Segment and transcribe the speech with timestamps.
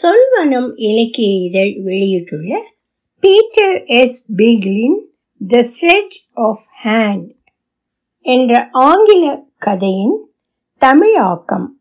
[0.00, 2.62] சொல்வனம் இலக்கிய இதழ் வெளியிட்டுள்ள
[3.20, 4.98] பீட்டர் எஸ் பீகிளின்
[5.48, 7.30] த ஸ்லெட்ஜ் ஆஃப் ஹேண்ட்
[8.20, 10.26] என்ற ஆங்கில கதையின்
[10.78, 11.80] தமிழாக்கம்.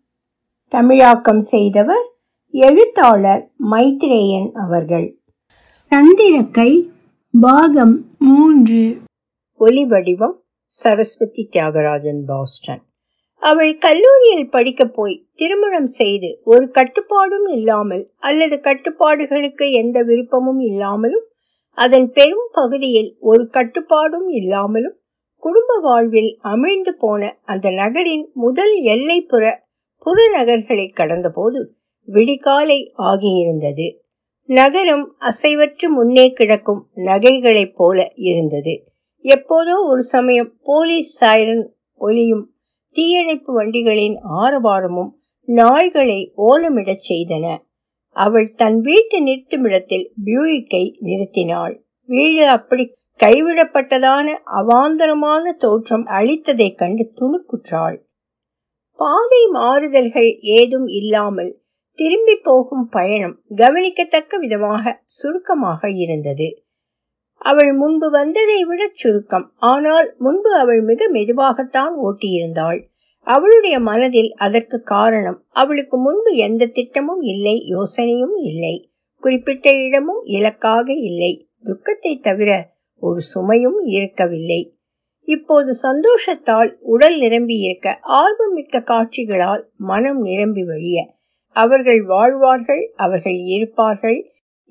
[0.67, 2.05] தமிழாக்கம் செய்தவர்
[2.51, 5.19] எழுத்தாளர் மைத்ரேயன் அவர்கள்.
[5.89, 6.89] தந்திரக்கை
[7.41, 8.97] பாகம் மூன்று.
[9.59, 12.81] ஒலிவடிவம் சரஸ்வதி தியாகராஜன் பாஸ்டன்.
[13.41, 21.25] அவள் கல்லூரியில் படிக்க போய் திருமணம் செய்து ஒரு கட்டுப்பாடும் இல்லாமல் அல்லது கட்டுப்பாடுகளுக்கு எந்த விருப்பமும் இல்லாமலும்
[21.77, 24.97] அதன் பெரும் பகுதியில் ஒரு கட்டுப்பாடும் இல்லாமலும்
[25.43, 29.43] குடும்ப வாழ்வில் அமிழ்ந்து போன அந்த நகரின் முதல் எல்லைப்புற
[30.05, 31.59] புது நகர்களை கடந்தபோது
[32.07, 33.87] விடிகாலை ஆகியிருந்தது.
[34.49, 38.73] நகரம் அசைவற்று முன்னே கிடக்கும் நகைகளைப் போல இருந்தது.
[39.25, 41.65] எப்போதோ ஒரு சமயம் போலீஸ் சைரன்
[42.01, 42.45] ஒலியும்
[42.95, 45.11] தீயணைப்பு வண்டிகளின் ஆரவாரமும்
[45.47, 47.57] நாய்களை ஓலமிடச் செய்தன.
[48.15, 51.75] அவள் தன் வீட்டு நிறுத்துமிடத்தில் பியூயிக்கை நிறுத்தினாள்.
[52.05, 52.83] வீடு அப்படி
[53.23, 57.97] கைவிடப்பட்டதான அவாந்தரமான தோற்றம் அளித்ததைக் கண்டு துணுக்குற்றாள்.
[58.99, 61.61] பாதை மாறுதல்கள் ஏதும் இல்லாமல்
[61.97, 66.65] திரும்பி போகும் பயணம் கவனிக்கத்தக்க விதமாக சுருக்கமாக இருந்தது.
[67.41, 69.45] அவள் முன்பு வந்ததை விட சுருக்கம்.
[69.71, 72.79] ஆனால் முன்பு அவள் மிக மெதுவாகத்தான் ஓட்டியிருந்தாள்.
[73.27, 78.75] அவளுடைய மனதில் அதற்கு காரணம் அவளுக்கு முன்பு எந்த திட்டமும் இல்லை யோசனையும் இல்லை.
[79.23, 81.33] குறிப்பிட்ட இடமும் இலக்காக இல்லை.
[81.63, 82.51] துக்கத்தை தவிர
[83.03, 84.61] ஒரு சுமையும் இருக்கவில்லை.
[85.27, 90.99] இப்போது சந்தோஷத்தால் உடல் நிரம்பி இருக்க ஆர்வமிக்க காட்சிகளால் மனம் நிரம்பி வழிய
[91.55, 94.19] அவர்கள் வாழ்வார்கள் அவர்கள் இருப்பார்கள்.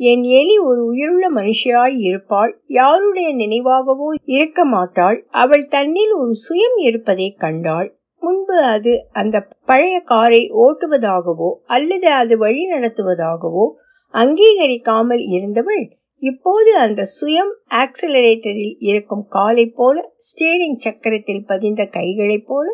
[0.01, 7.27] என் எலி ஒரு உயிருள்ள மனுஷியாய் இருப்பாள் யாருடைய நினைவாகவோ இருக்க மாட்டாள் அவள் தன்னில் ஒரு சுயம் இருப்பதை
[7.39, 7.89] கண்டாள்.
[8.23, 13.67] முன்பு அது அந்த பழைய காரை ஓட்டுவதாகவோ அல்லது அது வழி நடத்துவதாகவோ
[14.15, 15.85] அங்கீகரிக்காமல் இருந்தவள்
[16.23, 19.97] இப்போது அந்த சுயம் ஆக்சிலரேட்டரில் இருக்கும் காலை போல
[20.27, 22.67] ஸ்டீரிங் சக்கரத்தில் பதிந்த கைகளைப் போல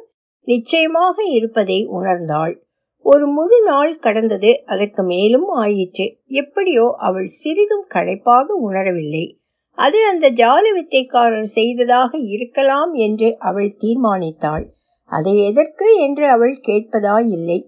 [0.49, 2.55] நிச்சயமாக இருப்பதை உணர்ந்தாள்.
[3.07, 6.07] ஒரு முழு நாள் கடந்தது அதற்கு மேலும் ஆயிற்று.
[6.41, 9.27] எப்படியோ அவள் சிறிதும் களைப்பாக உணரவில்லை.
[9.79, 14.65] அது அந்த ஜாலி வித்தைக்காரர் செய்ததாக இருக்கலாம் என்று அவள் தீர்மானித்தாள்.
[15.11, 17.59] அதை எதற்கு என்று அவள் கேட்பதாயில்லை.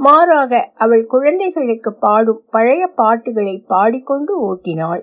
[0.00, 5.02] மாறாக அவள் குழந்தைகளுக்கு பாடும் பழைய பாட்டுகளை பாடிக்கொண்டு ஓட்டினாள்.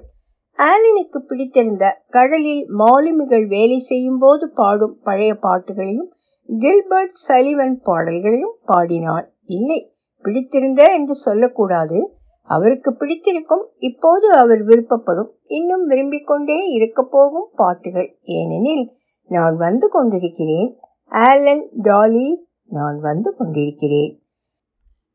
[0.59, 6.09] ஆலினுக்கு பிடித்திருந்த கடலில் மாலுமிகள் வேலை செய்யும் போது பாடும் பழைய பாட்டுகளையும்
[6.49, 9.27] கில்பர்ட் சலிவன் பாடல்களையும் பாடினாள்.
[9.49, 9.91] இல்லை
[10.23, 12.13] பிடித்திருந்த என்று சொல்லக்கூடாது.
[12.47, 18.17] அவருக்கு பிடித்திருக்கும் இப்போது அவர் விருப்பப்படும் இன்னும் விரும்பிக் கொண்டே இருக்க போகும் பாட்டுகள்.
[18.21, 18.91] ஏனெனில்
[19.27, 20.77] நான் வந்து கொண்டிருக்கிறேன்.
[21.09, 24.21] ஆலன் டாலி நான் வந்து கொண்டிருக்கிறேன்.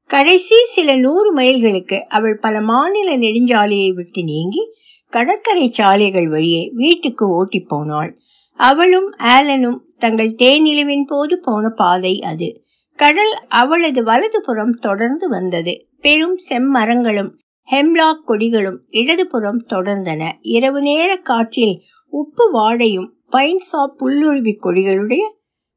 [0.07, 4.63] கடைசி சில நூறு மைல்களுக்கு அவள் பல மாநில நெடுஞ்சாலையை விட்டு நீங்கி
[5.09, 8.11] கடற்கரை சாலைகள் வழியே வீட்டுக்கு ஓட்டி போனாள்.
[8.59, 12.64] அவளும் ஆலனும் தங்கள் தேனிலவின் போது போன பாதை அது.
[12.97, 15.87] கடல் அவளது வலதுபுறம் தொடர்ந்து வந்தது.
[16.01, 17.31] பெரும் செம்மரங்களும்
[17.71, 20.33] ஹெம்லாக் கொடிகளும் இடதுபுறம் தொடர்ந்தன.
[20.41, 25.23] இரவு நேர காற்றில் உப்பு வாடையும் பைன்சா புல்லுருவி கொடிகளுடைய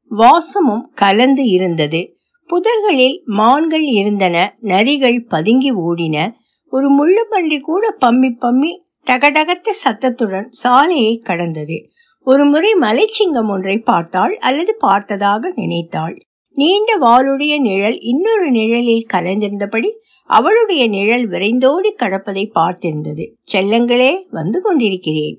[0.08, 2.16] வாசமும் கலந்து இருந்தது.
[2.46, 6.32] புதர்களில் மான்கள் இருந்தன நரிகள் பதுங்கி ஓடின.
[6.70, 8.70] ஒரு முள்ளுப்பன்றி கூட பம்மி பம்மி
[9.06, 11.88] டகடகத்த சத்தத்துடன் சாலையை கடந்தது.
[12.20, 16.22] ஒரு முறை மலைச்சிங்கம் ஒன்றை பார்த்தாள் அல்லது பார்த்ததாக நினைத்தாள்.
[16.58, 19.90] நீண்ட வாளுடைய நிழல் இன்னொரு நிழலில் கலைந்திருந்தபடி
[20.30, 23.24] அவளுடைய நிழல் விரைந்தோடி கடப்பதை பார்த்திருந்தது.
[23.52, 25.36] செல்லங்களே வந்து கொண்டிருக்கிறேன்.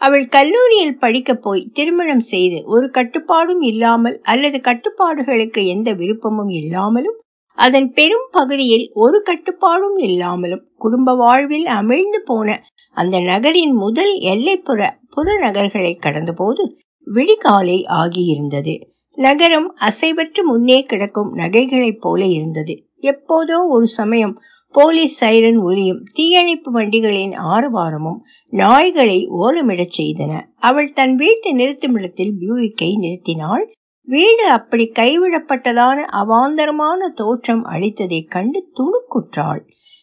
[0.00, 7.18] அவள் கல்லூரியில் படிக்க போய் திருமணம் செய்து ஒரு கட்டுப்பாடும் இல்லாமல் அல்லது கட்டுப்பாடுகளுக்கு எந்த விருப்பமும் இல்லாமலும்
[7.58, 12.48] அதன் பெரும் பகுதியில் ஒரு கட்டுப்பாடும் இல்லாமலும் குடும்ப வாழ்வில் அமிழ்ந்து போன
[12.96, 14.80] அந்த நகரின் முதல் எல்லைப்புற
[15.10, 16.64] புற நகர்களை கடந்தபோது
[17.06, 18.74] விடிகாலை ஆகியிருந்தது.
[19.20, 22.74] நகரம் அசைவற்று முன்னே கிடக்கும் நகைகளைப் போல இருந்தது.
[23.00, 24.34] எப்போதோ ஒரு சமயம்
[24.74, 28.20] போலீஸ் சைரன் ஒலியும் தீயணைப்பு வண்டிகளின் ஆரவாரமும்
[28.52, 30.32] நாய்களை ஓலமிடச் செய்தன.
[30.60, 33.64] அவள் தன் வீட்டு நிறுத்துமிடத்தில் பியூவிக்கை நிறுத்தினாள்.
[34.08, 39.60] வீடு அப்படி கைவிடப்பட்டதான அவாந்தரமான தோற்றம் அளித்ததைக் கண்டு துணுக்குற்றாள்.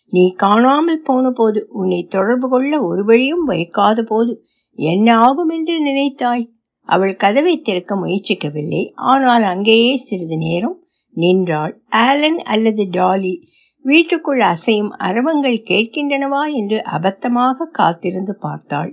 [0.10, 4.44] நீ காணாமல் போன போது உன்னை தொடர்பு கொள்ள ஒரு வழியும் வைக்காத போது
[4.74, 6.46] என்ன ஆகும் என்று நினைத்தாய்?
[6.88, 8.84] அவள் கதவை திறக்க முயற்சிக்கவில்லை.
[8.96, 10.78] ஆனால் அங்கேயே சிறிது நேரம்
[11.18, 11.74] நின்றாள்.
[11.90, 13.34] ஆலன் அல்லது டாலி
[13.86, 18.92] வீட்டுக்குள் அசையும் அரவங்கள் கேட்கின்றனவா என்று அபத்தமாக காத்திருந்து பார்த்தாள்.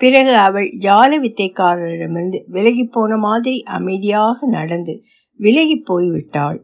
[0.00, 4.94] பிறகு அவள் ஜால வித்தைக்காரரிடமிருந்து விலகி போன மாதிரி அமைதியாக நடந்து
[5.40, 6.58] விலகி போய்விட்டாள்.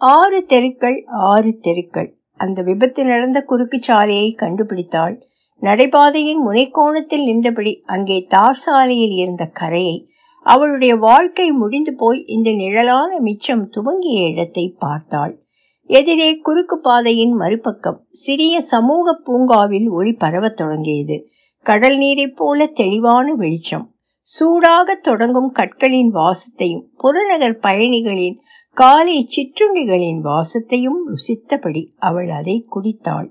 [0.00, 0.98] ஆறு தெருக்கள்
[1.28, 2.10] ஆறு தெருக்கள்.
[2.40, 5.16] அந்த விபத்து நடந்த குறுக்கு சாலையை கண்டுபிடித்தாள்.
[5.60, 10.08] நடைபாதையின் முனைக்கோணத்தில் நின்றபடி அங்கே தார் சாலையில் இருந்த கரையை
[10.42, 15.42] அவளுடைய வாழ்க்கை முடிந்து போய் இந்த நிழலான மிச்சம் துவங்கிய இடத்தை பார்த்தாள்.
[15.86, 21.28] எதிரே குறுக்கு பாதையின் மறுபக்கம் சிறிய சமூக பூங்காவில் ஒளி பரவத் தொடங்கியது.
[21.66, 23.94] கடல் நீரைப் போல தெளிவான வெளிச்சம்.
[24.20, 28.40] சூடாக தொடங்கும் கற்களின் வாசத்தையும் புறநகர் பயணிகளின்
[28.76, 33.28] காலை சிற்றுண்டிகளின் வாசத்தையும் ருசித்தபடி அவள் அதை குடித்தாள்.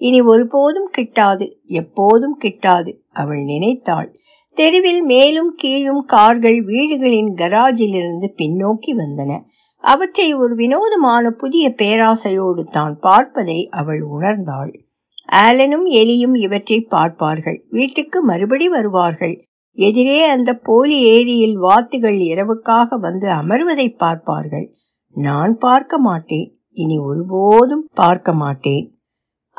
[0.00, 4.08] இனி ஒருபோதும் கிட்டாது எப்போதும் கிட்டாது அவள் நினைத்தாள்.
[4.58, 9.32] தெருவில் மேலும் கீழும் கார்கள் வீடுகளின் கராஜிலிருந்து பின்னோக்கி வந்தன.
[9.84, 14.72] அவற்றை ஒரு வினோதமான புதிய பேராசையோடு தான் பார்ப்பதை அவள் உணர்ந்தாள்.
[15.36, 17.58] ஆலனும் எலியும் இவற்றை பார்ப்பார்கள்.
[17.70, 19.36] வீட்டுக்கு மறுபடி வருவார்கள்.
[19.78, 24.66] எதிரே அந்த போலி ஏரியில் வாத்துகள் இரவுக்காக வந்து அமர்வதை பார்ப்பார்கள்.
[25.16, 26.48] நான் பார்க்க மாட்டேன்.
[26.76, 28.86] இனி ஒருபோதும் பார்க்க மாட்டேன்.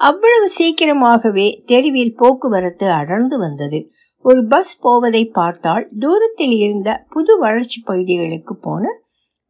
[0.02, 3.80] அவ்வளவு சீக்கிரமாகவே தெருவில் போக்குவரத்து அடர்ந்து வந்தது.
[4.26, 8.84] ஒரு பஸ் போவதை பார்த்தால் தூரத்தில் இருந்த புது வளர்ச்சி பகுதிகளுக்கு போன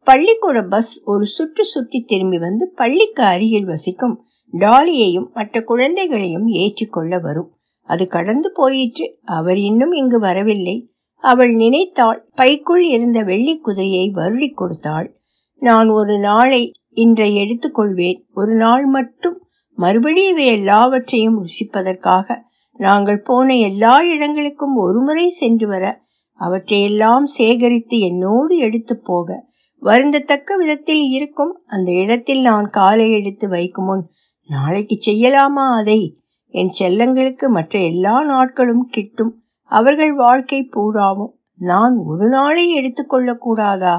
[0.06, 4.14] பள்ளிக்கூட பஸ் ஒரு சுற்று சுற்றி திரும்பி வந்து பள்ளிக்கு அருகில் வசிக்கும்
[4.52, 7.50] டாலியையும் மற்ற குழந்தைகளையும் ஏற்றிக்கொள்ள வரும்.
[7.88, 9.06] அது கடந்து போயிற்று.
[9.36, 10.76] அவர் இன்னும் இங்கு வரவில்லை.
[11.24, 15.08] அவள் நினைத்தாள் பைக்குள் இருந்த வெள்ளி குதிரையை வருடி கொடுத்தாள்.
[15.62, 16.62] நான் ஒரு நாளை
[16.96, 19.38] இன்றை எடுத்துக்கொள்வேன் ஒரு நாள் மட்டும்
[19.78, 22.36] மறுபடியும் இவை எல்லாவற்றையும் ருசிப்பதற்காக
[22.80, 25.84] நாங்கள் போன எல்லா இடங்களுக்கும் ஒருமுறை சென்று வர
[26.40, 29.50] அவற்றையெல்லாம் சேகரித்து என்னோடு எடுத்து போக
[29.82, 34.04] வருந்தத்தக்க விதத்தில் இருக்கும் அந்த இடத்தில் நான் காலை எடுத்து வைக்கும் முன்
[34.50, 36.00] நாளைக்கு செய்யலாமா அதை?
[36.54, 39.32] என் செல்லங்களுக்கு மற்ற எல்லா நாட்களும் கிட்டும்.
[39.70, 43.96] அவர்கள் வாழ்க்கை பூராவும் நான் ஒரு நாளை எடுத்துக்கொள்ளக்கூடாதா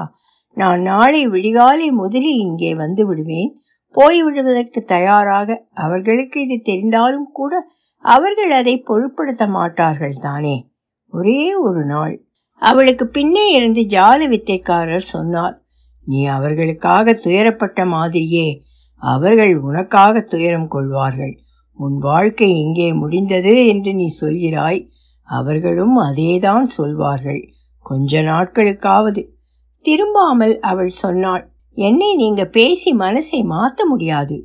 [0.56, 3.52] நான் நாளை விடிகாலை முதலில் இங்கே வந்து விடுவேன்.
[3.94, 10.70] போய்விடுவதற்கு தயாராக அவர்களுக்கு இது தெரிந்தாலும் கூட அவர்கள் அதை பொருட்படுத்த மாட்டார்கள் தானே.
[11.08, 12.24] ஒரே ஒரு நாள்.
[12.54, 15.62] அவளுக்கு பின்னே இருந்து ஜால வித்தைக்காரர் சொன்னார்
[16.04, 18.62] நீ அவர்களுக்காக துயரப்பட்ட மாதிரியே
[18.96, 21.38] அவர்கள் உனக்காக துயரம் கொள்வார்கள்.
[21.78, 24.88] உன் வாழ்க்கை இங்கே முடிந்தது என்று நீ சொல்கிறாய்
[25.28, 27.42] அவர்களும் அதேதான் சொல்வார்கள்
[27.86, 29.22] கொஞ்ச நாட்களுக்காவது.
[29.84, 34.36] திரும்பாமல் அவள் சொன்னாள் என்னை நீங்க பேசி மனசை மாற்ற முடியாது.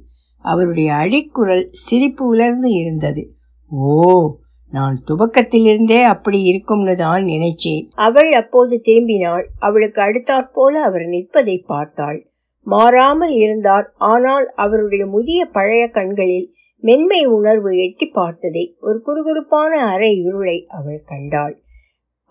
[0.46, 3.24] அவருடைய அழிக்குரல் சிரிப்பு உலர்ந்து இருந்தது.
[3.72, 4.36] ஓ
[4.72, 7.84] நான் துவக்கத்திலிருந்தே அப்படி இருக்கும்னு தான் நினைச்சேன்.
[7.96, 9.46] அவள் அப்போது திரும்பினாள்.
[9.60, 12.20] அவளுக்கு அடுத்தாற்போல அவர் நிற்பதை பார்த்தாள்.
[12.68, 13.94] மாறாமல் இருந்தார்.
[13.98, 16.54] ஆனால் அவருடைய முதிய பழைய கண்களில்
[16.84, 21.56] மென்மை உணர்வு எட்டி பார்த்ததை ஒரு குறுகுறுப்பான அரை இருளை அவள் கண்டாள்.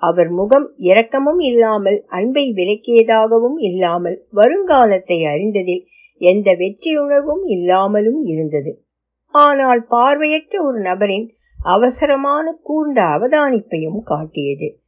[0.03, 5.85] அவர் முகம் இரக்கமும் இல்லாமல் அன்பை விலக்கியதாகவும் இல்லாமல் வருங்காலத்தை அறிந்ததில்
[6.21, 8.87] எந்த வெற்றியுணர்வும் இல்லாமலும் இருந்தது.
[9.31, 11.27] ஆனால் பார்வையற்ற ஒரு நபரின்
[11.59, 14.81] அவசரமான கூர்ந்த அவதானிப்பையும் காட்டியது.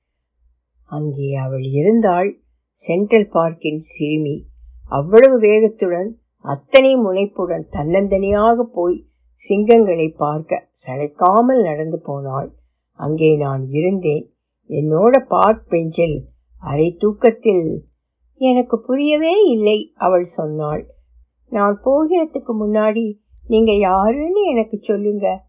[0.84, 2.30] அங்கே அவள் இருந்தாள்.
[2.78, 4.36] சென்ட்ரல் பார்க்கின் சிறுமி
[4.90, 8.98] அவ்வளவு வேகத்துடன் அத்தனை முனைப்புடன் தன்னந்தனியாக போய்
[9.42, 12.48] சிங்கங்களை பார்க்க சளைக்காமல் நடந்து போனாள்.
[13.00, 14.29] அங்கே நான் இருந்தேன்.
[14.70, 16.24] என்னோட பார்க் பெஞ்சில்
[16.60, 17.84] அரை தூக்கத்தில்.
[18.36, 20.86] எனக்கு புரியவே இல்லை அவள் சொன்னாள்.
[21.48, 23.14] நான் போகிறதுக்கு முன்னாடி
[23.46, 25.42] நீங்க யாருன்னு எனக்கு சொல்லுங்க.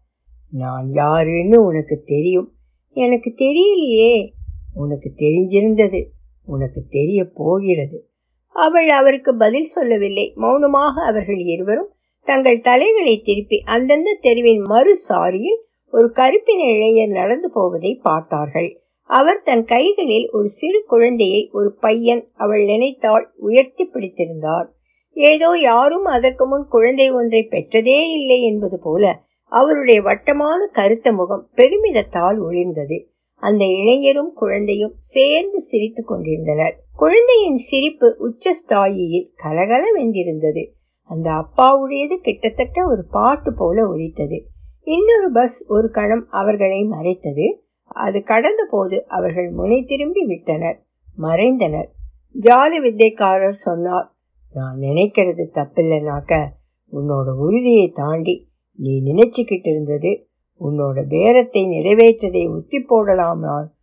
[0.50, 2.52] நான் யாருன்னு உனக்கு தெரியும்.
[2.90, 4.28] எனக்கு தெரியலையே.
[4.74, 6.06] உனக்கு தெரிஞ்சிருந்தது.
[6.44, 8.08] உனக்கு தெரிய போகிறது.
[8.46, 10.32] அவள் அவருக்கு பதில் சொல்லவில்லை.
[10.34, 11.92] மௌனமாக அவர்கள் இருவரும்
[12.24, 18.81] தங்கள் தலைகளை திருப்பி அந்தந்த தெருவின் மறு சாரியில் ஒரு கருப்பின இளைஞர் நடந்து போவதை பார்த்தார்கள்.
[19.12, 24.66] அவர் தன் கைகளில் ஒரு சிறு குழந்தையை ஒரு பையன் அவள் நினைத்தால் உயர்த்தி பிடித்திருந்தார்.
[25.12, 32.38] ஏதோ யாரும் அதற்கு முன் குழந்தை ஒன்றை பெற்றதே இல்லை என்பது போல அவருடைய வட்டமான கருத்த முகம் பெருமிதத்தால்
[32.40, 33.06] ஒளிர்ந்தது.
[33.36, 36.80] அந்த இளைஞரும் குழந்தையும் சேர்ந்து சிரித்துக் கொண்டிருந்தனர்.
[36.96, 40.68] குழந்தையின் சிரிப்பு உச்சஸ்தாயியில் கலகலவென்றிருந்தது.
[41.02, 44.46] அந்த அப்பாவுடையது கிட்டத்தட்ட ஒரு பாட்டு போல ஒலித்தது.
[44.82, 47.61] இன்னொரு பஸ் ஒரு கணம் அவர்களை மறைத்தது.
[47.94, 50.78] அது கடந்த போது அவர்கள் முனை திரும்பி விட்டனர்.
[51.18, 51.90] மறைந்தனர்.
[52.34, 54.08] ஜாலி வித்தைக்காரர் சொன்னார்
[54.54, 56.46] நான் நினைக்கிறது தப்பில்லைனாக்க
[56.92, 58.34] உன்னோட உறுதியை தாண்டி
[58.78, 60.26] நீ நினைச்சுக்கிட்டு இருந்தது
[60.60, 63.74] உன்னோட பேரத்தை நிறைவேற்றதை ஒத்தி போடலாம் நான்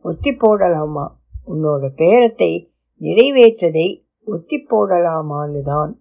[0.00, 1.06] ஒத்தி போடலாமா
[1.46, 2.50] உன்னோட பேரத்தை
[3.00, 3.86] நிறைவேற்றதை
[4.24, 5.92] ஒத்தி போடலாமான்னு தான்.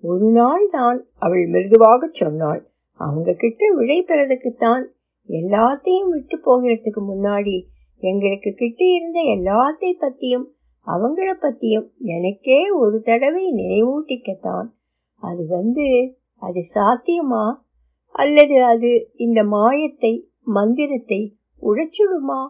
[0.00, 2.70] ஒரு நாள் தான் அவள் மிருதுவாக சொன்னாள்.
[3.00, 4.84] அவங்க கிட்ட விடை பெறதுக்குத்தான்
[5.28, 7.56] எல்லாத்தையும் விட்டு போகிறதுக்கு முன்னாடி
[8.00, 10.46] எங்களுக்கு கிட்ட இருந்த எல்லாத்தை பத்தியும்
[10.86, 14.68] அவங்கள பத்தியும் எனக்கே ஒரு தடவை நினைவூட்டிக்கத்தான்.
[15.20, 17.54] அது வந்து அது சாத்தியமா?
[18.10, 22.40] அல்லது அது இந்த மாயத்தை மந்திரத்தை உடைச்சுடுமா?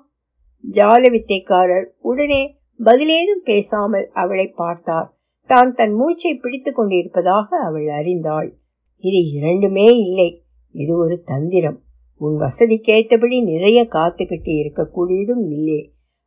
[0.70, 5.16] ஜால வித்தைக்காரர் உடனே பதிலேதும் பேசாமல் அவளை பார்த்தார்.
[5.44, 8.49] தான் தன் மூச்சை பிடித்து கொண்டிருப்பதாக அவள் அறிந்தாள்.
[8.97, 10.44] இது இரண்டுமே இல்லை.
[10.70, 11.82] இது ஒரு தந்திரம்.
[12.21, 15.81] உன் வசதிக்கேற்றபடி நிறைய காத்துக்கிட்டு இருக்கக்கூடியதும் இல்லை.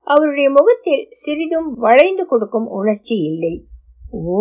[0.08, 3.54] அவருடைய முகத்தில் சிறிதும் வளைந்து கொடுக்கும் உணர்ச்சி இல்லை.
[4.10, 4.40] ஓ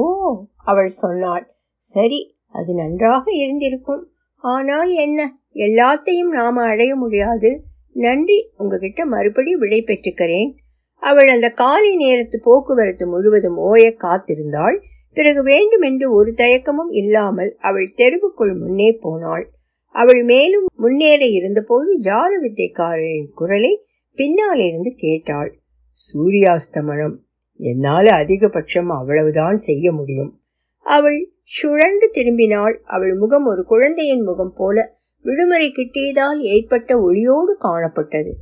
[0.64, 1.44] அவள் சொன்னாள்.
[1.82, 4.04] சரி அது நன்றாக இருந்திருக்கும்.
[4.44, 5.20] ஆனால் என்ன
[5.54, 7.50] எல்லாத்தையும் நாம அடைய முடியாது.
[7.96, 10.50] நன்றி உங்ககிட்ட மறுபடி விடை பெற்றுக்கிறேன்.
[11.02, 14.76] அவள் அந்த காலை நேரத்து போக்குவரத்து முழுவதும் ஓய காத்திருந்தாள்.
[15.16, 19.44] பிறகு வேண்டுமென்று ஒரு தயக்கமும் இல்லாமல் அவள் தெருவுக்குள் முன்னே போனாள்.
[19.92, 25.58] அவள் மேலும் முன்னேற இருந்தபோது ஜாத வித்தைக்காரரின் குரலை பின்னாலிருந்து கேட்டாள்.
[26.00, 27.16] சூரியாஸ்தமனம்.
[27.56, 30.40] என்னால் அதிகபட்சம் அவ்வளவுதான் செய்ய முடியும்.
[30.78, 31.32] அவள்
[31.62, 32.76] சுழண்டு திரும்பினாள்.
[32.84, 38.32] அவள் முகம் ஒரு குழந்தையின் முகம் போல விடுமுறை கிட்டியதால் ஏற்பட்ட ஒளியோடு காணப்பட்டது.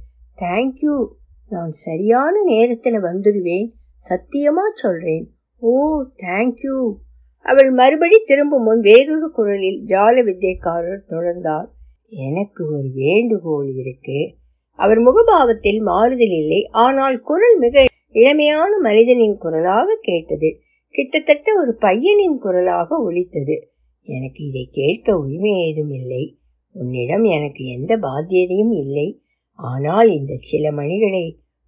[0.41, 1.09] தேங்க்யூ
[1.49, 3.69] நான் சரியான நேரத்தில் வந்துடுவேன்
[4.09, 5.31] சத்தியமா சொல்றேன்.
[5.59, 6.95] ஓ தேங்க்யூ
[7.49, 11.69] அவள் மறுபடி திரும்பும் முன் வேறொரு குரலில் ஜால வித்தியக்காரர் தொடர்ந்தார்.
[12.11, 14.19] எனக்கு ஒரு வேண்டுகோள் இருக்கு.
[14.79, 16.61] அவர் முகபாவத்தில் மாறுதல் இல்லை.
[16.79, 20.51] ஆனால் குரல் மிக இளமையான மனிதனின் குரலாக கேட்டது.
[20.95, 23.57] கிட்டத்தட்ட ஒரு பையனின் குரலாக ஒலித்தது.
[24.07, 26.25] எனக்கு இதை கேட்க உரிமை ஏதும் இல்லை.
[26.75, 29.09] உன்னிடம் எனக்கு எந்த பாத்தியதையும் இல்லை.
[29.59, 31.25] ஆனால் இந்த சில மணிகளை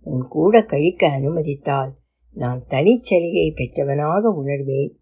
[0.07, 1.93] உன் கூட கழிக்க அனுமதித்தால்
[2.37, 4.93] நான் தனிச்சலுகை பெற்றவனாக உணர்வேன்.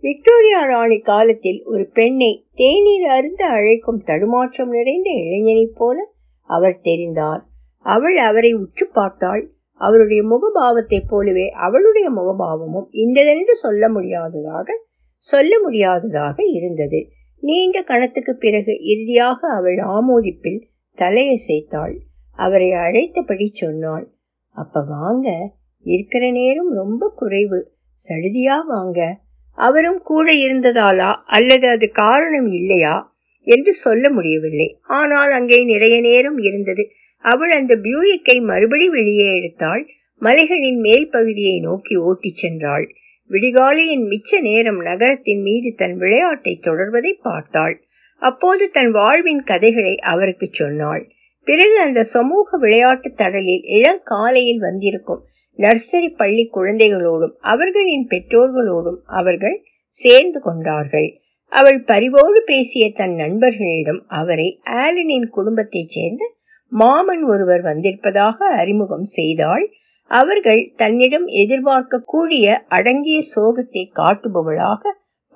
[0.00, 7.40] விக்டோரியா ராணி காலத்தில் ஒரு பெண்ணை தேநீர் அருந்த அழைக்கும் தடுமாற்றம் நிறைந்த இளைஞனைப் போல அவர் தெரிந்தார்.
[7.78, 9.50] அவள் அவரை உற்று பார்த்தாள்.
[9.72, 14.72] அவருடைய முகபாவத்தைப் போலவே அவளுடைய முகபாவமும் இந்ததென்று சொல்ல முடியாததாக
[15.16, 17.08] சொல்ல முடியாததாக இருந்தது.
[17.40, 20.60] நீண்ட கணத்துக்கு பிறகு இறுதியாக அவள் ஆமோதிப்பில்
[20.96, 21.96] தலையசைத்தாள்.
[22.36, 24.08] அவரை அழைத்தபடி சொன்னாள்
[24.54, 25.52] அப்ப வாங்க
[25.82, 27.72] இருக்கிற நேரம் ரொம்ப குறைவு.
[28.08, 29.20] சடுதியா வாங்க.
[29.60, 31.10] அவரும் கூட இருந்ததாலா?
[31.26, 32.96] அல்லது அது காரணம் இல்லையா?
[33.42, 34.68] என்று சொல்ல முடியவில்லை.
[34.82, 36.90] ஆனால் அங்கே நிறைய நேரம் இருந்தது.
[37.24, 39.82] அவள் அந்த பியூயிக்கை மறுபடி வெளியே எடுத்தாள்.
[40.18, 42.86] மலைகளின் மேல் பகுதியை நோக்கி ஓட்டிச் சென்றாள்.
[43.30, 47.84] விடிகாலையின் மிச்ச நேரம் நகரத்தின் மீது தன் விளையாட்டை தொடர்வதை பார்த்தாள்.
[48.22, 51.10] அப்போது தன் வாழ்வின் கதைகளை அவருக்கு சொன்னாள்.
[51.46, 55.22] பிறகு அந்த சமூக விளையாட்டு தடலில் இளங்காலையில் வந்திருக்கும்.
[55.60, 61.08] நர்சரி பள்ளி குழந்தைகளோடும் அவர்களின் பெற்றோர்களோடும் அவர்கள் சேர்ந்து கொண்டார்கள்.
[61.52, 66.24] அவள் பரிவோடு பேசிய தன் நண்பர்களிடம் அவரை ஆலனின் குடும்பத்தைச் சேர்ந்த
[66.72, 69.64] மாமன் ஒருவர் வந்திருப்பதாக அறிமுகம் செய்தாள்.
[70.10, 74.82] அவர்கள் தன்னிடம் எதிர்பார்க்க கூடிய அடங்கிய சோகத்தை காட்டுபவளாக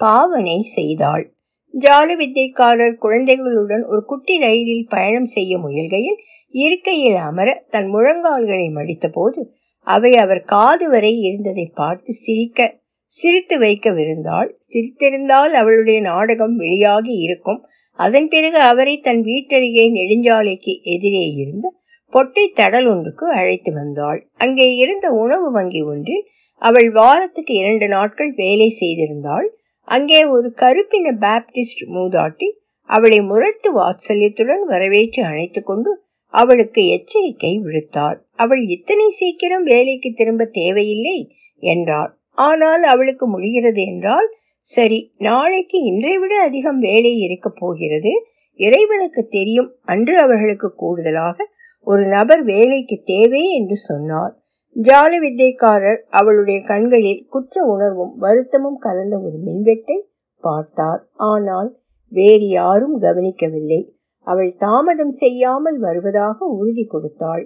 [0.00, 1.24] பாவனை செய்தாள்.
[1.74, 6.18] ஜால வித்தைக்காரர் குழந்தைகளுடன் ஒரு குட்டி ரயிலில் பயணம் செய்ய முயல்கையில்
[6.54, 9.40] இருக்கையில் அமர தன் முழங்கால்களை மடித்த போது
[9.86, 12.68] அவை அவர் காது வரை இருந்ததை பார்த்து சிரிக்க
[13.12, 17.60] சிரித்து வைக்கவிருந்தாள் சிரித்திருந்தால் அவளுடைய நாடகம் வெளியாகி இருக்கும்.
[17.98, 21.66] அதன் பிறகு அவரை தன் வீட்டருகே நெடுஞ்சாலைக்கு எதிரே இருந்த
[22.12, 24.20] பொட்டை தடல் ஒன்றுக்கு அழைத்து வந்தாள்.
[24.34, 26.24] அங்கே இருந்த உணவு வங்கி ஒன்றில்
[26.62, 29.46] அவள் வாரத்துக்கு இரண்டு நாட்கள் வேலை செய்திருந்தாள்.
[29.88, 32.48] அங்கே ஒரு கருப்பின பேப்டிஸ்ட் மூதாட்டி
[32.90, 35.90] அவளை முரட்டு வாத்சல்யத்துடன் வரவேற்று அழைத்து கொண்டு
[36.34, 41.18] அவளுக்கு எச்சரிக்கை விடுத்தார் அவள் இத்தனை சீக்கிரம் வேலைக்கு திரும்ப தேவையில்லை
[41.62, 44.28] என்றார் ஆனால் அவளுக்கு முடிகிறது என்றால்
[44.66, 48.12] சரி நாளைக்கு இன்றை விட அதிகம் வேலை இருக்க போகிறது.
[48.60, 51.46] இறைவனுக்கு தெரியும் அன்று அவர்களுக்கு கூடுதலாக
[51.86, 54.32] ஒரு நபர் வேலைக்கு தேவை என்று சொன்னார்.
[54.76, 59.98] ஜால வித்தைக்காரர் அவளுடைய கண்களில் குற்ற உணர்வும் வருத்தமும் கலந்த ஒரு மின்வெட்டை
[60.44, 61.02] பார்த்தார்.
[61.24, 61.70] ஆனால்
[62.12, 63.80] வேறு யாரும் கவனிக்கவில்லை.
[64.24, 67.44] அவள் தாமதம் செய்யாமல் வருவதாக உறுதி கொடுத்தாள்.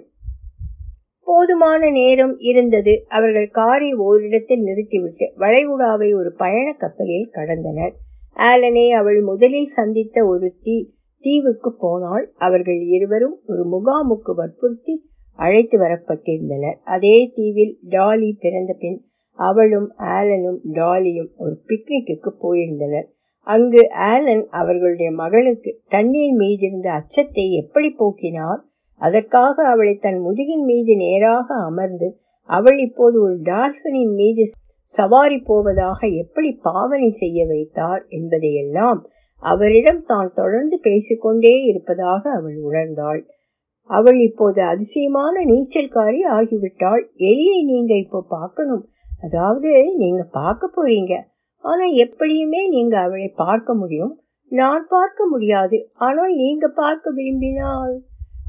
[1.27, 2.93] போதுமான நேரம் இருந்தது.
[3.07, 7.93] அவர்கள் காரை ஓரிடத்தில் நிறுத்திவிட்டு வளைகுடாவை ஒரு பயண கப்பலில் கடந்தனர்.
[8.33, 10.77] ஆலனை அவள் முதலில் சந்தித்த ஒரு தீ
[11.23, 14.95] தீவுக்கு போனால் அவர்கள் இருவரும் ஒரு முகாமுக்கு வற்புறுத்தி
[15.39, 16.77] அழைத்து வரப்பட்டிருந்தனர்.
[16.83, 18.99] அதே தீவில் டாலி பிறந்த பின்
[19.39, 23.07] அவளும் ஆலனும் டாலியும் ஒரு பிக்னிக்கு போயிருந்தனர்.
[23.49, 28.59] அங்கு ஆலன் அவர்களுடைய மகளுக்கு தண்ணீர் மீதிருந்த அச்சத்தை எப்படி போக்கினார்?
[29.01, 32.09] அதற்காக அவளை தன் முதுகின் மீது நேராக அமர்ந்து
[32.49, 34.43] அவள் இப்போது ஒரு டால்பனின் மீது
[34.89, 39.01] சவாரி போவதாக எப்படி பாவனை செய்ய வைத்தார் என்பதையெல்லாம்
[39.43, 43.21] அவரிடம் தான் தொடர்ந்து பேசிக்கொண்டே இருப்பதாக அவள் உணர்ந்தாள்.
[43.89, 47.03] அவள் இப்போது அதிசயமான நீச்சல்காரி ஆகிவிட்டாள்.
[47.29, 48.83] எலியை நீங்க இப்போ பார்க்கணும்.
[49.21, 51.13] அதாவது நீங்க பார்க்க போறீங்க.
[51.63, 54.13] ஆனா எப்படியுமே நீங்க அவளை பார்க்க முடியும்.
[54.51, 55.89] நான் பார்க்க முடியாது.
[55.93, 57.95] ஆனால் நீங்க பார்க்க விரும்பினால்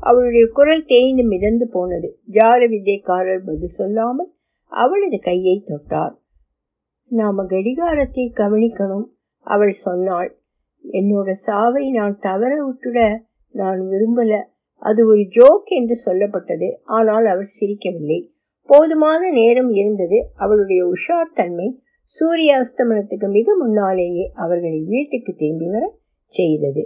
[0.00, 2.18] அவளுடைய குரல் தேய்ந்து மிதந்து போனது.
[2.30, 4.30] ஜால வித்தைக்காரர் பதில் சொல்லாமல்
[4.72, 6.14] அவளது கையை தொட்டார்.
[7.10, 9.06] நாம கடிகாரத்தை கவனிக்கணும்
[9.46, 10.30] அவள் சொன்னாள்.
[10.84, 12.98] என்னோட சாவை நான் தவற விட்டுட
[13.54, 14.42] நான் விரும்பல.
[14.82, 16.68] அது ஒரு ஜோக் என்று சொல்லப்பட்டது.
[16.84, 18.20] ஆனால் அவள் சிரிக்கவில்லை.
[18.68, 20.18] போதுமான நேரம் இருந்தது.
[20.34, 21.68] அவளுடைய உஷார் தன்மை
[22.12, 25.84] சூரிய அஸ்தமனத்துக்கு மிக முன்னாலேயே அவர்களை வீட்டுக்கு திரும்பி வர
[26.26, 26.82] செய்தது.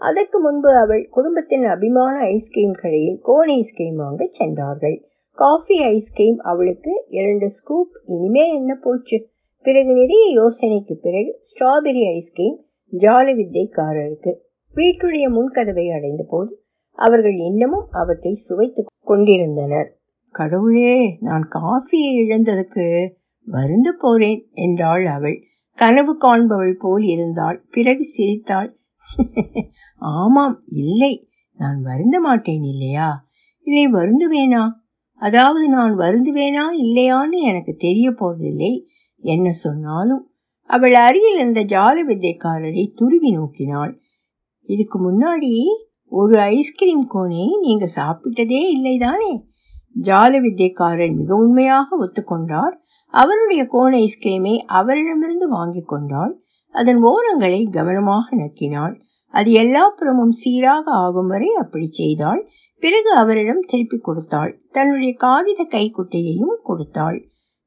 [0.00, 4.96] அதற்கு முன்பு அவள் குடும்பத்தின் அபிமான ஐஸ்கிரீம் கடையில் கோன் ஐஸ்கிரீம் வாங்க சென்றார்கள்.
[5.38, 9.28] காஃபி ஐஸ்கிரீம் அவளுக்கு இரண்டு ஸ்கூப் இனிமே என்ன போச்சு?
[9.64, 12.56] பிறகு நிறைய யோசனைக்கு பிறகு ஸ்ட்ராபெரி ஐஸ்கிரீம்
[12.92, 14.32] ஜாலி வித்தைக்காரருக்கு.
[14.74, 16.62] வீட்டுடைய முன்கதவை அடைந்த போது
[16.98, 19.88] அவர்கள் இன்னமும் அவற்றை சுவைத்து கொண்டிருந்தனர்.
[20.34, 22.86] கடவுளே நான் காஃபியை இழந்ததுக்கு
[23.48, 25.42] வருந்து போறேன் என்றாள் அவள்.
[25.74, 27.66] கனவு காண்பவள் போல் இருந்தாள்.
[27.70, 28.78] பிறகு சிரித்தாள்.
[29.96, 31.30] ஆமாம் இல்லை.
[31.56, 33.24] நான் வருந்த மாட்டேன் இல்லையா?
[33.60, 34.68] இல்லை வருந்துவேனா?
[35.12, 38.88] அதாவது நான் வருந்துவேனா இல்லையான்னு எனக்கு தெரிய போவதில்லை.
[39.20, 40.30] என்ன சொன்னாலும்.
[40.66, 43.98] அவள் அருகில் இருந்த ஜால வித்தைக்காரரை துருவி நோக்கினாள்.
[44.62, 45.64] இதுக்கு முன்னாடி
[46.08, 49.46] ஒரு ஐஸ்கிரீம் கோனை நீங்க சாப்பிட்டதே இல்லைதானே?
[50.02, 52.76] ஜால வித்தைக்காரர் மிக உண்மையாக ஒத்துக்கொண்டார்.
[53.14, 56.32] அவருடைய கோன் ஐஸ்கிரீமை அவரிடமிருந்து வாங்கி கொண்டாள்
[56.74, 58.94] அதன் ஓரங்களை கவனமாக நக்கினாள்
[59.34, 62.48] அது எல்லா புறமும் சீராக ஆகும் வரை அப்படி செய்தாள்
[62.82, 64.52] பிறகு அவரிடம் திருப்பி கொடுத்தாள்.
[64.70, 67.18] தன்னுடைய காகித கைக்குட்டையையும் கொடுத்தாள்.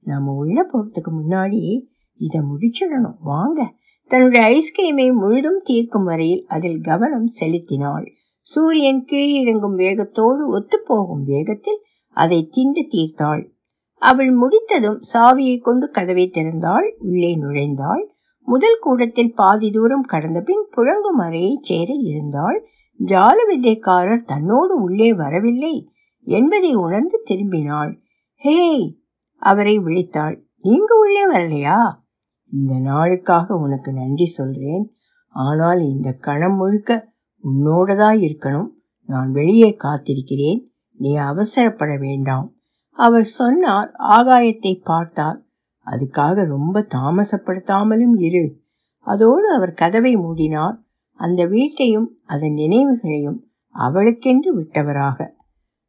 [0.06, 1.62] நம்ம உள்ள போறதுக்கு முன்னாடி
[2.20, 3.18] இதை முடிச்சிடணும்.
[3.20, 3.74] வாங்க.
[4.12, 8.06] தன்னுடைய ஐஸ்கிரீமை முழுதும் தீர்க்கும் வரையில் அதில் கவனம் செலுத்தினாள்.
[8.40, 11.82] சூரியன் கீழிறங்கும் வேகத்தோடு ஒத்துப்போகும் வேகத்தில்
[12.18, 13.44] அதை திண்டு தீர்த்தாள்.
[14.02, 18.04] அவள் முடித்ததும் சாவியை கொண்டு கதவை திறந்தாள் உள்ளே நுழைந்தாள்.
[18.46, 22.66] முதல் கூடத்தில் பாதி தூரம் கடந்த பின் புழங்கும் அறையை சேர இருந்தாள்.
[23.06, 25.92] ஜால வித்தைக்காரர் தன்னோடு உள்ளே வரவில்லை.
[26.24, 27.96] என்பதை உணர்ந்து திரும்பினாள்.
[28.36, 28.96] ஹே
[29.38, 30.42] அவரை விழித்தாள்.
[30.62, 31.80] நீங்க உள்ளே வரலையா?
[32.52, 34.92] இந்த நாளுக்காக உனக்கு நன்றி சொல்றேன்.
[35.28, 37.10] ஆனால் இந்த கணம் முழுக்க
[37.44, 38.68] உன்னோடதா இருக்கணும்.
[39.06, 40.60] நான் வெளியே காத்திருக்கிறேன்.
[40.98, 42.56] நீ அவசரப்பட வேண்டாம்.
[42.92, 45.46] அவர் சொன்னார் ஆகாயத்தை பார்த்தார்.
[45.88, 48.60] அதுக்காக ரொம்ப தாமசப்படுத்தாமலும் இரு.
[49.00, 50.76] அதோடு அவர் கதவை மூடினார்.
[51.14, 53.40] அந்த வீட்டையும் அதன் நினைவுகளையும்
[53.76, 55.28] அவளுக்கென்று விட்டவராக.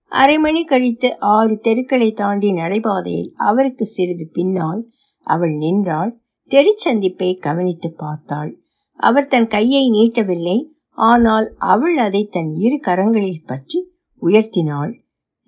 [0.07, 4.83] அரை மணி கழித்து ஆறு தெருக்களை தாண்டி நடைபாதையில் அவருக்கு சிறிது பின்னால்
[5.27, 6.21] அவள் நின்றாள்.
[6.51, 8.51] தெருச்சந்திப்பை கவனித்து பார்த்தாள்.
[8.97, 10.59] அவர் தன் கையை நீட்டவில்லை.
[10.91, 13.79] ஆனால் அவள் அதை தன் இரு கரங்களில் பற்றி
[14.23, 14.93] உயர்த்தினாள்.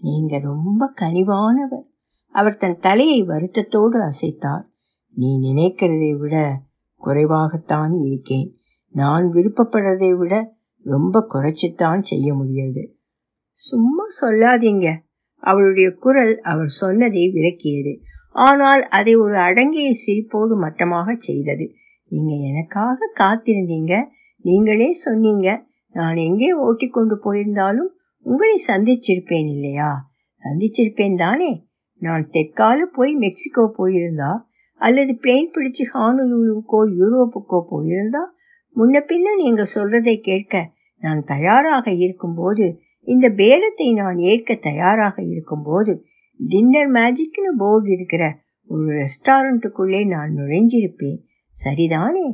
[0.05, 1.87] நீங்க ரொம்ப கனிவானவர்.
[2.29, 4.64] அவர் தன் தலையை வருத்தத்தோடு அசைத்தார்.
[5.12, 6.61] நீ நினைக்கிறதை விட
[7.05, 8.57] குறைவாகத்தான் இருக்கேன்.
[8.88, 12.97] நான் விருப்பப்படுறதை விட ரொம்ப குறைச்சித்தான் செய்ய முடியாது.
[13.53, 14.97] சும்மா சொல்லாதீங்க.
[15.37, 18.01] அவளுடைய குரல் அவர் சொன்னதை விளக்கியது.
[18.33, 21.73] ஆனால் அதை ஒரு அடங்கிய சிரிப்போடு மட்டமாக செய்தது.
[22.09, 24.03] நீங்க எனக்காக காத்திருந்தீங்க.
[24.40, 25.49] நீங்களே சொன்னீங்க.
[25.93, 27.90] நான் எங்கே ஓட்டி கொண்டு போயிருந்தாலும்
[28.25, 29.91] உங்களை சந்திச்சிருப்பேன் இல்லையா?
[30.43, 31.67] சந்திச்சிருப்பேன் தானே.
[31.99, 34.33] நான் தெற்கால போய் மெக்சிகோ போயிருந்தா
[34.77, 38.23] அல்லது பிளேன் பிடிச்சு ஹானுலூலுக்கோ யூரோப்புக்கோ போயிருந்தா
[38.77, 46.05] முன்ன பின்ன நீங்க சொல்றதை கேட்க நான் தயாராக இருக்கும்போது இந்த பேரத்தை நான் ஏற்க தயாராக இருக்கும்போது
[46.37, 51.19] டின்னர் மேஜிக்னு போர்டு இருக்கிற ஒரு ரெஸ்டாரண்ட்டுக்குள்ளே நான் நுழைஞ்சிருப்பேன்.
[51.65, 52.25] சரிதானே?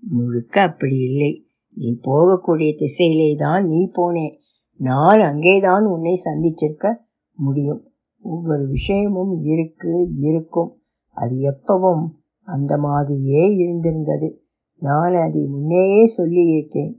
[0.00, 1.32] முழுக்க அப்படி இல்லை.
[1.74, 4.34] நீ போகக்கூடிய திசையிலே தான் நீ போனேன்.
[4.82, 6.94] நான் அங்கேதான் உன்னை சந்திச்சிருக்க
[7.36, 7.90] முடியும்.
[8.22, 10.80] ஒவ்வொரு விஷயமும் இருக்கு இருக்கும்.
[11.14, 12.08] அது எப்பவும்
[12.44, 14.42] அந்த மாதிரியே இருந்திருந்தது.
[14.78, 16.94] நான் அதை முன்னேயே சொல்லியிருக்கேன்.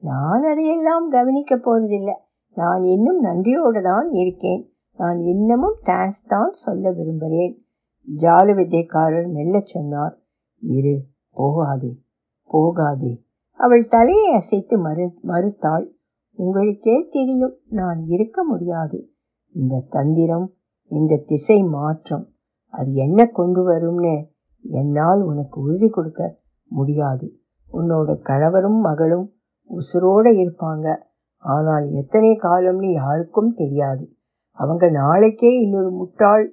[0.00, 2.14] நான் அதையெல்லாம் கவனிக்க போவதில்லை.
[2.54, 4.72] நான் இன்னும் நன்றியோடு தான் இருக்கேன்.
[4.96, 7.66] நான் இன்னமும் தேங்க்ஸ் தான் சொல்ல விரும்புகிறேன்.
[8.16, 10.18] ஜால வித்தியக்காரர் மெல்ல சொன்னார்.
[10.60, 11.98] இரு போகாதே
[12.44, 13.24] போகாதே.
[13.50, 15.94] அவள் தலையை அசைத்து மறு மறுத்தாள்.
[16.36, 18.98] உங்களுக்கே தெரியும் நான் இருக்க முடியாது.
[19.54, 20.54] இந்த தந்திரம்
[20.90, 22.24] இந்த திசை மாற்றம்
[22.68, 24.14] அது என்ன கொண்டு வரும்னு
[24.60, 26.22] என்னால் உனக்கு உறுதி கொடுக்க
[26.68, 27.26] முடியாது.
[27.72, 29.26] உன்னோட கணவரும் மகளும்
[29.70, 30.86] உசுரோடு இருப்பாங்க.
[31.38, 34.04] ஆனால் எத்தனை காலம்னு யாருக்கும் தெரியாது.
[34.50, 36.44] அவங்க நாளைக்கே இன்னொரு முட்டாள்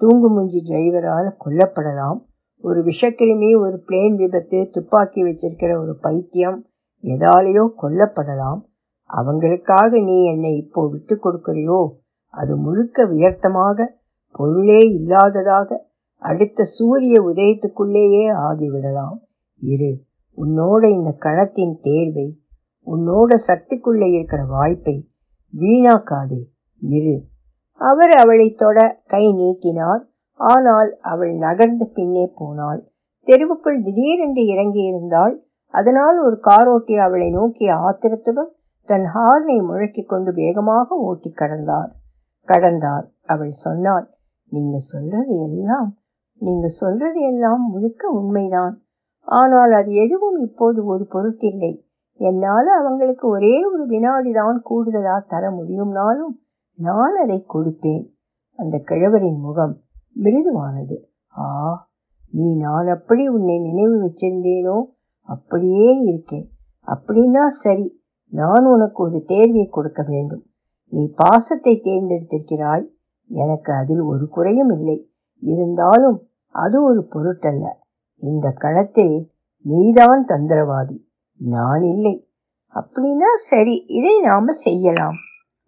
[0.00, 2.18] தூங்குமுஞ்சி டிரைவரால் கொல்லப்படலாம்.
[2.64, 6.58] ஒரு விஷக்கிருமி ஒரு பிளேன் விபத்து துப்பாக்கி வச்சிருக்கிற ஒரு பைத்தியம்
[7.02, 8.60] எதாலேயோ கொல்லப்படலாம்.
[9.10, 11.80] அவங்களுக்காக நீ என்னை இப்போ விட்டு கொடுக்கறியோ?
[12.34, 13.86] அது முழுக்க வியர்த்தமாக
[14.30, 15.68] பொருளே இல்லாததாக
[16.22, 19.16] அடுத்த சூரிய உதயத்துக்குள்ளேயே ஆகிவிடலாம்.
[19.60, 19.90] இரு
[20.38, 22.26] உன்னோட இந்த கணத்தின் தேர்வை
[22.86, 24.96] உன்னோட சக்திக்குள்ளே இருக்கிற வாய்ப்பை
[25.54, 26.40] வீணாக்காதே.
[26.82, 27.16] இரு
[27.80, 30.02] அவர் அவளை தொட கை நீட்டினார்
[30.40, 32.80] ஆனால் அவள் நகர்ந்து பின்னே போனாள்.
[33.26, 35.34] தெருவுக்குள் திடீரென்று இறங்கி இருந்தாள்
[35.74, 38.52] அதனால் ஒரு காரோட்டி அவளை நோக்கிய ஆத்திரத்துடன்
[38.88, 41.90] தன் ஹார்னை முழக்கிக் கொண்டு வேகமாக ஓட்டி கடந்தார்.
[42.48, 43.06] கடந்தார்.
[43.26, 44.06] அவள் சொன்னாள்
[44.50, 45.88] நீங்க சொல்றது எல்லாம்
[46.38, 48.74] நீங்க சொல்றது எல்லாம் முழுக்க உண்மைதான்.
[49.22, 51.72] ஆனால் அது எதுவும் இப்போது ஒரு பொருட்டில்லை.
[52.16, 56.32] என்னால அவங்களுக்கு ஒரே ஒரு வினாடிதான் கூடுதலா தர முடியும்னாலும்
[56.78, 58.04] நான் அதை கொடுப்பேன்.
[58.56, 59.74] அந்த கிழவரின் முகம்
[60.16, 60.98] மிருதுவானது.
[61.38, 61.44] ஆ
[62.30, 64.78] நீ நான் அப்படி உன்னை நினைவு வச்சிருந்தேனோ?
[65.28, 66.48] அப்படியே இருக்கேன்.
[66.86, 67.86] அப்படின்னா சரி
[68.28, 70.46] நான் உனக்கு ஒரு தேர்வை கொடுக்க வேண்டும்.
[70.88, 72.86] நீ பாசத்தை தேர்ந்தெடுத்திருக்கிறாய்.
[73.28, 75.10] எனக்கு அதில் ஒரு குறையும் இல்லை.
[75.38, 77.66] இருந்தாலும் அது ஒரு பொருட்டல்ல.
[78.16, 81.04] இந்த கணத்தில் நீதான் தந்திரவாதி.
[81.36, 82.30] நான் இல்லை.
[82.74, 85.14] அப்படின்னா சரி இதை நாம செய்யலாம்.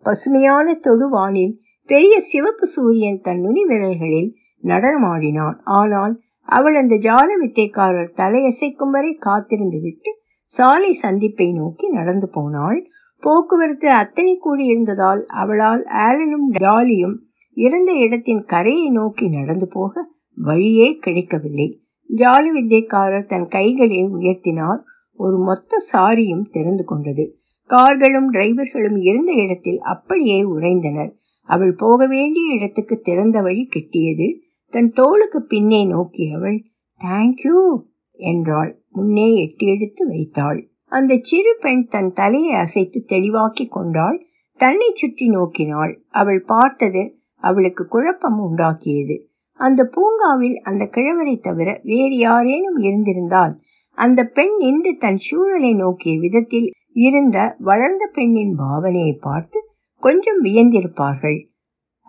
[0.03, 5.57] பசுமையான தொடுவானில் பெரிய சிவப்பு சூரியன் தன் நுனி விரல்களில் நடனமாடினான்.
[5.65, 10.20] ஆனால் அவள் அந்த ஜால வித்தைக்காரர் தலையசைக்கும் வரை காத்திருந்து விட்டு
[10.51, 12.91] சாலை சந்திப்பை நோக்கி நடந்து போனாள்.
[13.21, 17.17] போக்குவரத்து அத்தனை கூடியிருந்ததால் அவளால் ஆலனும் டாலியும்
[17.53, 21.81] இறந்த இடத்தின் கரையை நோக்கி நடந்து போக வழியே கிடைக்கவில்லை.
[22.17, 24.79] ஜாலி வித்தியக்காரர் தன் கைகளை உயர்த்தினார்.
[25.15, 27.39] ஒரு மொத்த சாரியும் திறந்து கொண்டது.
[27.65, 31.13] கார்களும் டிரைவர்களும் இருந்த இடத்தில் அப்படியே உறைந்தனர்.
[31.43, 34.41] அவள் போக வேண்டிய இடத்துக்கு திறந்த வழி கிட்டியது.
[34.69, 36.65] தன் தோளுக்கு பின்னே நோக்கி அவள்
[37.05, 37.83] தேங்க்யூ
[38.13, 38.80] என்றாள்.
[38.95, 40.71] முன்னே எட்டி எடுத்து வைத்தாள்.
[40.87, 44.27] அந்த சிறு பெண் தன் தலையை அசைத்து தெளிவாக்கி கொண்டாள்.
[44.57, 45.97] தன்னை சுற்றி நோக்கினாள்.
[46.09, 49.17] அவள் பார்த்தது அவளுக்கு குழப்பம் உண்டாக்கியது.
[49.53, 53.59] அந்த பூங்காவில் அந்த கிழவரை தவிர வேறு யாரேனும் இருந்திருந்தால்
[53.93, 59.59] அந்த பெண் நின்று தன் சூழலை நோக்கிய விதத்தில் இருந்த வளர்ந்த பெண்ணின் பாவனையை பார்த்து
[59.97, 61.39] கொஞ்சம் வியந்திருப்பார்கள்.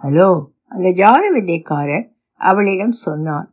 [0.01, 3.49] ஹலோ அந்த ஜார விதைக்காரர் அவளிடம் சொன்னார்.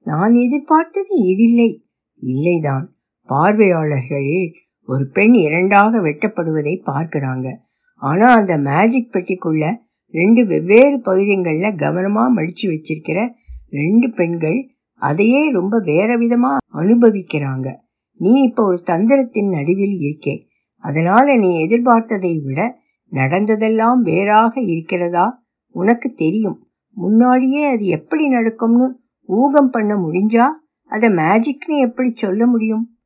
[0.00, 1.83] நான் எதிர்பார்த்தது இதில்லை.
[2.24, 2.84] இல்லைதான்.
[3.26, 4.52] பார்வையாளர்கள்
[4.86, 7.54] ஒரு பெண் இரண்டாக வெட்டப்படுவதை பார்க்கிறாங்க.
[7.96, 9.76] ஆனா அந்த மேஜிக் பெட்டிக்குள்ள
[10.10, 13.28] ரெண்டு வெவ்வேறு பகுதிகளில் கவனமா மடிச்சு வச்சிருக்கிற
[13.70, 17.74] ரெண்டு பெண்கள் அதையே ரொம்ப வேற விதமா அனுபவிக்கிறாங்க.
[18.18, 20.46] நீ இப்ப ஒரு தந்திரத்தின் நடுவில் இருக்கே.
[20.78, 26.66] அதனால நீ எதிர்பார்த்ததை விட நடந்ததெல்லாம் வேறாக இருக்கிறதா உனக்கு தெரியும்.
[26.92, 30.44] முன்னாடியே அது எப்படி நடக்கும்னு ஊகம் பண்ண முடிஞ்சா?
[30.84, 32.98] அத மேஜிக்னு எப்படி சொல்ல முடியும்?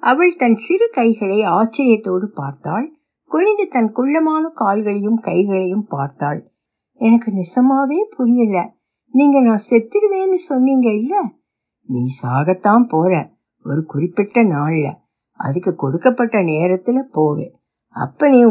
[0.00, 2.92] அவள் தன் சிறு கைகளை ஆச்சரியத்தோடு பார்த்தாள்.
[3.24, 6.50] குனிந்து தன் குள்ளமான கால்களையும் கைகளையும் பார்த்தாள்.
[6.94, 8.74] எனக்கு நிசமாவே புரியல.
[9.10, 11.32] நீங்க நான் செத்துடுவேன்னு சொன்னீங்க இல்ல?
[11.86, 13.30] நீ சாகத்தான் போற.
[13.64, 14.94] ஒரு குறிப்பிட்ட நாள்ல.
[15.32, 17.50] அதுக்கு கொடுக்கப்பட்ட நேரத்துல போவே.
[17.88, 18.44] அப்ப நீ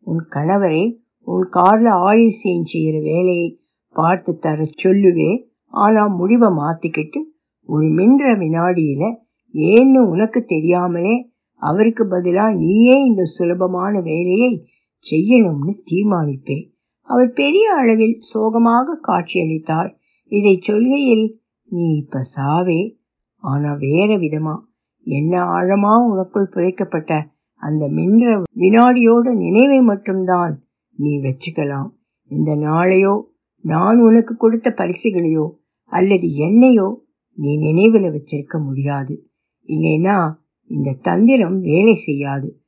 [0.00, 5.48] உன் கணவரை உன் கார்ல ஆயுள் செய்கிற செய்யற வேலையை பார்த்து தர சொல்லுவே.
[5.66, 7.32] ஆனா முடிவை மாத்திக்கிட்டு
[7.64, 9.16] ஒரு மின்ற வினாடியில
[9.52, 14.66] ஏன்னு உனக்கு தெரியாமலே அவருக்கு பதிலா நீயே இந்த சுலபமான வேலையை
[15.10, 16.72] செய்யணும்னு தீர்மானிப்பேன்
[17.02, 19.90] அவர் பெரிய அளவில் சோகமாக காட்சியளித்தார்.
[20.26, 22.96] இதை சொல்கையில் நீ இப்ப சாவே?
[23.36, 24.54] ஆனா வேற விதமா?
[25.02, 27.22] என்ன ஆழமா உனக்குள் புதைக்கப்பட்ட
[27.54, 30.64] அந்த மின்ற வினாடியோட நினைவை மட்டும்தான்
[30.96, 31.88] நீ வச்சுக்கலாம்.
[32.30, 33.14] இந்த நாளையோ
[33.60, 35.46] நான் உனக்கு கொடுத்த பரிசுகளையோ
[35.84, 37.03] அல்லது என்னையோ
[37.34, 39.28] நீ நினைவில் வச்சிருக்க முடியாது.
[39.66, 40.34] இல்லைனா
[40.66, 42.62] இந்த தந்திரம் வேலை செய்யாது.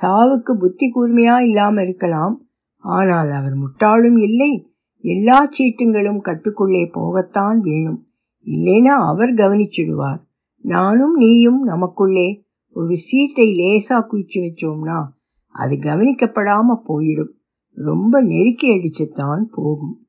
[0.00, 2.46] சாவுக்கு புத்தி கூர்மையா இல்லாம இருக்கலாம்.
[2.76, 4.72] ஆனால் அவர் முட்டாளும் இல்லை.
[5.00, 8.06] எல்லா சீட்டுங்களும் கட்டுக்குள்ளே போகத்தான் வேணும்.
[8.44, 10.20] இல்லைனா அவர் கவனிச்சிடுவார்.
[10.58, 15.04] நானும் நீயும் நமக்குள்ளே ஒரு சீட்டை லேசா குவிச்சு வச்சோம்னா
[15.46, 17.32] அது கவனிக்கப்படாம போயிடும்.
[17.74, 20.06] ரொம்ப நெருக்கி அடிச்சுத்தான் போகும்.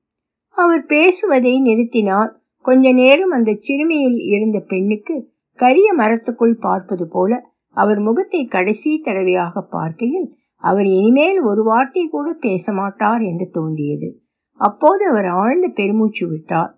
[0.49, 2.41] அவர் பேசுவதை நிறுத்தினார்.
[2.63, 5.15] கொஞ்ச நேரம் அந்த சிறுமியில் இருந்த பெண்ணுக்கு
[5.59, 7.31] கரிய மரத்துக்குள் பார்ப்பது போல
[7.77, 10.27] அவர் முகத்தை கடைசி தடவையாக பார்க்கையில்
[10.63, 14.09] அவர் இனிமேல் ஒரு வார்த்தை கூட பேச மாட்டார் என்று தோன்றியது.
[14.59, 16.71] அப்போது அவர் ஆழ்ந்த பெருமூச்சு விட்டார்.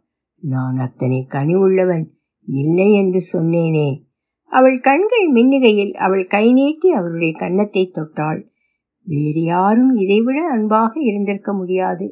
[0.44, 2.06] நான் அத்தனை கனி உள்ளவன்
[2.48, 3.90] இல்லை என்று சொன்னேனே.
[4.52, 8.42] அவள் கண்கள் மின்னுகையில் அவள் கை நீட்டி அவருடைய கன்னத்தை தொட்டாள்.
[9.08, 12.06] வேறு யாரும் இதைவிட அன்பாக இருந்திருக்க முடியாது.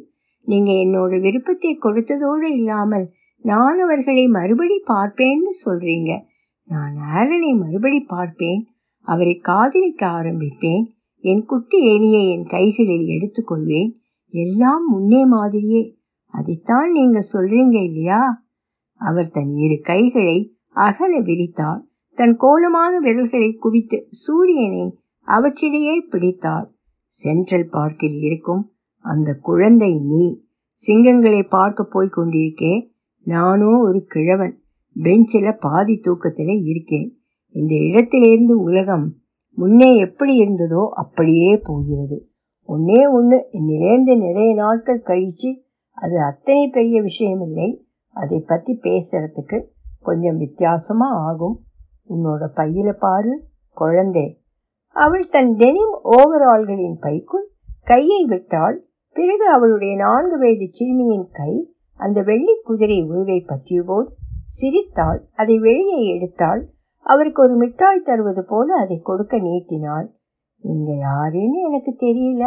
[0.48, 3.06] நீங்க என்னோட விருப்பத்தை கொடுத்ததோடு இல்லாமல்
[3.44, 6.22] நான் அவர்களை மறுபடி பார்ப்பேன்னு சொல்றீங்க.
[6.64, 8.68] நான் ஆலனை மறுபடி பார்ப்பேன்.
[9.02, 10.86] அவரை காதலிக்க ஆரம்பிப்பேன்.
[11.20, 13.94] என் குட்டி எலியை என் கைகளில் எடுத்துக்கொள்வேன்.
[14.30, 15.98] எல்லாம் முன்னே மாதிரியே.
[16.28, 18.46] அதைத்தான் நீங்க சொல்றீங்க இல்லையா?
[18.94, 21.82] அவர் தன் இரு கைகளை அகல விரித்தார்.
[22.16, 26.72] தன் கோலமான விரல்களை குவித்து சூரியனை அவற்றிடையே பிடித்தார்.
[27.08, 30.46] சென்ட்ரல் பார்க்கில் இருக்கும் அந்த குழந்தை நீ.
[30.88, 32.93] சிங்கங்களை பார்க்க போய் கொண்டிருக்கே.
[33.24, 37.18] நானும் ஒரு கிழவன் பெஞ்சில் பாதி தூக்கத்தில் இருக்கேன்.
[37.52, 39.16] இந்த இடத்திலிருந்து உலகம்
[39.58, 42.28] முன்னே எப்படி இருந்ததோ அப்படியே போகிறது.
[42.70, 49.66] ஒன்னே ஒன்று இன்னிலேருந்து நிறைய நாட்கள் கழித்து அது அத்தனை பெரிய விஷயம் இல்லை அதை பற்றி பேசுறதுக்கு
[50.02, 51.64] கொஞ்சம் வித்தியாசமாக ஆகும்.
[52.10, 53.34] உன்னோட பையில பாரு
[53.78, 54.42] குழந்தை.
[54.96, 57.48] அவள் தன் டெனிம் ஓவரால்களின் பைக்குள்
[57.84, 58.88] கையை விட்டாள்.
[59.12, 61.54] பிறகு அவளுடைய நான்கு வயது சிறுமியின் கை
[62.04, 64.10] அந்த வெள்ளி குதிரை உருவை பற்றிய போது
[64.56, 65.20] சிரித்தாள்.
[65.36, 66.62] அதை வெளியே எடுத்தாள்.
[67.06, 70.08] அவருக்கு ஒரு மிட்டாய் தருவது போல அதை கொடுக்க நீட்டினாள்.
[70.64, 72.46] நீங்க யாருன்னு எனக்கு தெரியல.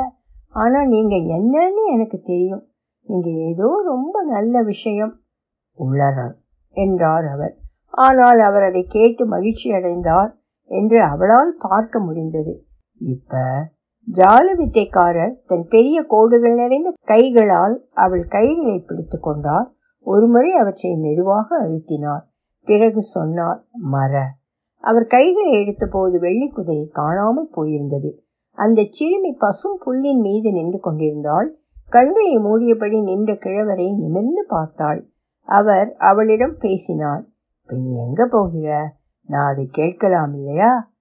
[0.55, 2.65] ஆனா நீங்க என்னன்னு எனக்கு தெரியும்.
[3.09, 5.15] நீங்க ஏதோ ரொம்ப நல்ல விஷயம்.
[5.79, 6.35] உள்ளனர்
[6.77, 7.55] என்றார் அவர்.
[7.91, 10.31] ஆனால் அவர் அதை கேட்டு மகிழ்ச்சி அடைந்தார்
[10.71, 12.55] என்று அவளால் பார்க்க முடிந்தது.
[12.99, 13.43] இப்ப
[14.13, 19.73] ஜாலு வித்தைக்காரர் தன் பெரிய கோடுகள் நிறைந்த கைகளால் அவள் கைகளை பிடித்து கொண்டார்.
[20.07, 22.25] ஒருமுறை அவற்றை மெதுவாக அழுத்தினார்.
[22.65, 24.31] பிறகு சொன்னார் மர
[24.81, 28.11] அவர் கைகளை எடுத்தபோது வெள்ளி குதிரை காணாமல் போயிருந்தது.
[28.53, 31.59] அந்த சிறுமி பசும் புல்லின் மீது நின்று கொண்டிருந்தாள்.
[31.89, 35.01] கண்களை மூடியபடி நின்ற கிழவரை நிமிர்ந்து பார்த்தாள்.
[35.43, 37.25] அவர் அவளிடம் பேசினார்
[37.67, 38.97] நீ எங்க போகிற?
[39.27, 40.93] நான் அதை கேட்கலாம் இல்லையா?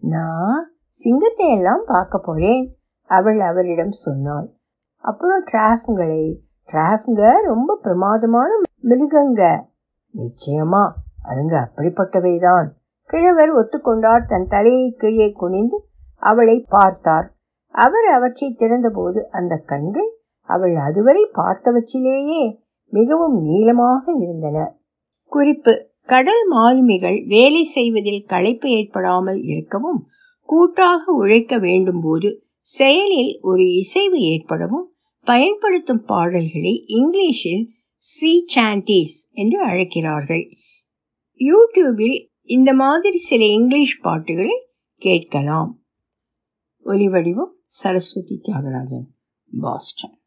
[0.00, 2.62] நான் சிங்கத்தை எல்லாம் பார்க்க போறேன்
[3.10, 4.48] அவள் அவரிடம் சொன்னாள்.
[5.04, 6.22] அப்புறம் டிராஃபுங்களே
[6.68, 8.50] டிராஃபுங்க ரொம்ப பிரமாதமான
[8.82, 9.42] மிருகங்க.
[10.14, 10.82] நிச்சயமா
[11.24, 12.68] அதுங்க அப்படிப்பட்டவைதான்.
[13.10, 15.78] கிழவர் ஒத்துக்கொண்டார் தன் தலையை கீழே குனிந்து
[16.22, 17.28] அவளை பார்த்தார்.
[17.74, 20.10] அவர் அவற்றை திறந்தபோது அந்த கண்கள்
[20.48, 22.42] அவள் அதுவரை பார்த்தவற்றிலேயே
[22.92, 24.58] மிகவும் நீளமாக இருந்தன.
[25.32, 25.72] குறிப்பு
[26.04, 30.00] கடல் மாலுமிகள் வேலை செய்வதில் களைப்பு ஏற்படாமல் இருக்கவும்
[30.50, 32.28] கூட்டாக உழைக்க வேண்டும் போது
[32.60, 34.92] செயலில் ஒரு இசைவு ஏற்படவும்
[35.24, 37.64] பயன்படுத்தும் பாடல்களை இங்கிலீஷில்
[37.96, 40.44] சி சாண்டிஸ் என்று அழைக்கிறார்கள்.
[41.38, 44.56] யூடியூபில் இந்த மாதிரி சில இங்கிலீஷ் பாட்டுகளை
[44.96, 45.82] கேட்கலாம்.
[46.84, 49.08] ஒலிவடிவம் சரஸ்வதி தியாகராஜன்
[49.60, 50.17] பாஸ்டன்.